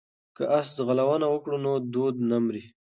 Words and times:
که 0.35 0.43
اس 0.59 0.67
ځغلونه 0.77 1.25
وکړو 1.29 1.57
نو 1.65 1.71
دود 1.93 2.15
نه 2.29 2.37
مري. 2.45 2.63